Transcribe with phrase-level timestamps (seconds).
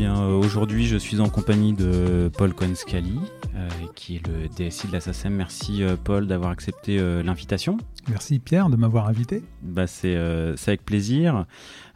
[0.00, 3.20] Bien, euh, aujourd'hui, je suis en compagnie de Paul Cohen-Scali,
[3.54, 5.34] euh, qui est le DSI de la SACEM.
[5.34, 7.76] Merci, euh, Paul, d'avoir accepté euh, l'invitation.
[8.08, 9.42] Merci, Pierre, de m'avoir invité.
[9.60, 11.44] Bah, c'est avec plaisir.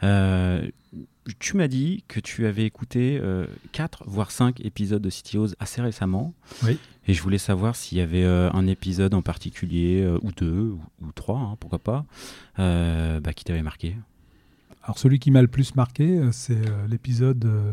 [0.03, 3.23] Tu m'as dit que tu avais écouté
[3.73, 6.35] 4 voire 5 épisodes de CTOs assez récemment.
[6.63, 6.79] Oui.
[7.09, 11.13] Et je voulais savoir s'il y avait un épisode en particulier, ou deux, ou, ou
[11.15, 12.05] trois, hein, pourquoi pas,
[12.59, 13.97] bah, qui t'avait marqué.
[14.85, 17.73] Alors, celui qui m'a le plus marqué, euh, c'est euh, l'épisode euh,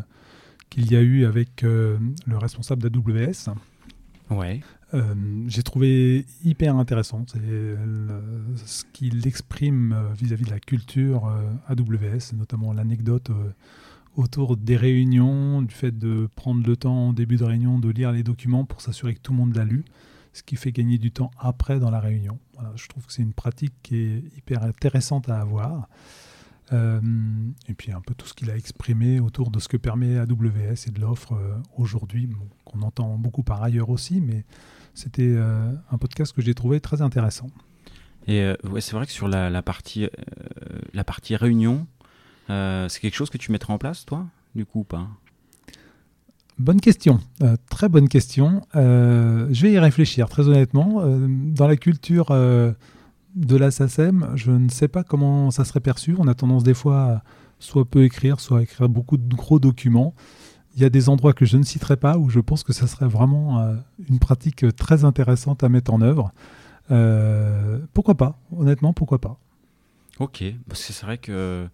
[0.70, 2.00] qu'il y a eu avec le
[2.38, 3.54] responsable d'AWS.
[4.30, 4.62] Ouais.
[4.94, 5.14] Euh,
[5.48, 7.26] J'ai trouvé hyper intéressant.
[7.36, 7.78] Le-
[8.66, 13.52] ce qu'il exprime vis-à-vis de la culture euh, AWS, notamment l'anecdote euh,
[14.16, 18.14] autour des réunions, du fait de prendre le temps en début de réunion de lire
[18.14, 19.84] les documents pour s'assurer que tout le monde l'a lu,
[20.32, 22.40] ce qui fait gagner du temps après dans la réunion.
[22.54, 25.90] Voilà, je trouve que c'est une pratique qui est hyper intéressante à avoir.
[26.74, 27.02] Euh,
[27.68, 30.88] et puis un peu tout ce qu'il a exprimé autour de ce que permet AWS
[30.88, 34.46] et de l'offre euh, aujourd'hui, bon, qu'on entend beaucoup par ailleurs aussi, mais
[34.94, 37.48] c'était euh, un podcast que j'ai trouvé très intéressant.
[38.28, 40.10] Et euh, ouais, c'est vrai que sur la, la partie, euh,
[40.94, 41.88] la partie réunion,
[42.50, 45.08] euh, c'est quelque chose que tu mettrais en place, toi, du coup, ou pas?
[46.60, 47.20] Bonne question,
[47.72, 48.62] très bonne question.
[48.76, 51.02] Je vais y réfléchir, très honnêtement.
[51.08, 52.28] Dans la culture
[53.36, 56.16] de la SACEM, je ne sais pas comment ça serait perçu.
[56.20, 57.24] On a tendance des fois à
[57.60, 60.14] soit peu écrire, soit à écrire beaucoup de gros documents.
[60.76, 62.88] Il y a des endroits que je ne citerai pas où je pense que ça
[62.88, 63.76] serait vraiment euh,
[64.10, 66.32] une pratique très intéressante à mettre en œuvre.
[66.92, 69.38] Euh, pourquoi pas Honnêtement, pourquoi pas
[70.20, 71.68] Ok, parce que c'est vrai que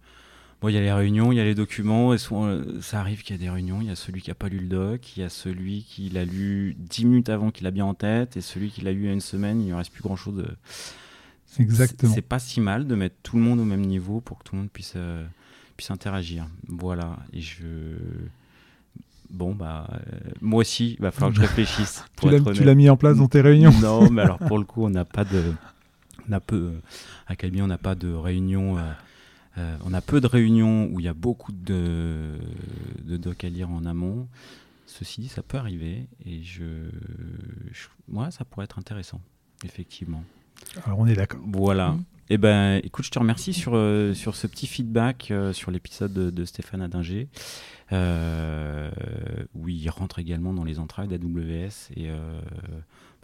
[0.60, 3.22] bon, il y a les réunions, il y a les documents, et euh, ça arrive
[3.22, 5.16] qu'il y a des réunions, il y a celui qui n'a pas lu le doc,
[5.16, 8.36] il y a celui qui l'a lu 10 minutes avant qu'il l'a bien en tête,
[8.36, 10.36] et celui qui l'a lu il y a une semaine, il ne reste plus grand-chose.
[10.36, 10.56] de-
[11.58, 12.14] Exactement.
[12.14, 14.54] C'est pas si mal de mettre tout le monde au même niveau pour que tout
[14.54, 15.26] le monde puisse, euh,
[15.76, 16.46] puisse interagir.
[16.68, 17.96] Voilà, et je...
[19.30, 19.98] Bon, bah, euh,
[20.40, 22.02] moi aussi, il va falloir que je réfléchisse.
[22.16, 24.84] pour Tu l'as- mis en place dans tes réunions Non, mais alors pour le coup,
[24.84, 25.52] on n'a pas de.
[26.28, 26.72] On a peu.
[27.26, 28.78] À Calbi, on n'a pas de réunions.
[28.78, 28.82] euh,
[29.58, 32.36] euh, on a peu de réunions où il y a beaucoup de,
[33.04, 34.28] de docs à lire en amont.
[34.86, 36.06] Ceci dit, ça peut arriver.
[36.24, 36.88] Et je.
[37.72, 39.20] je- moi, ça pourrait être intéressant,
[39.62, 40.24] effectivement.
[40.84, 41.40] Alors on est d'accord.
[41.46, 41.90] Voilà.
[41.90, 42.04] Mm.
[42.30, 46.12] Eh ben, écoute, je te remercie sur, euh, sur ce petit feedback euh, sur l'épisode
[46.12, 47.28] de, de Stéphane Adinger,
[47.92, 48.90] euh,
[49.54, 51.88] où il rentre également dans les entrailles d'AWS.
[51.96, 52.40] Et euh,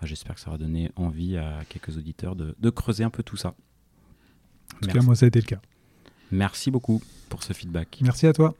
[0.01, 3.23] bah, j'espère que ça va donner envie à quelques auditeurs de, de creuser un peu
[3.23, 3.49] tout ça.
[3.49, 4.99] En tout Merci.
[4.99, 5.61] cas, moi, ça a été le cas.
[6.33, 7.99] Merci beaucoup pour ce feedback.
[8.01, 8.55] Merci à toi.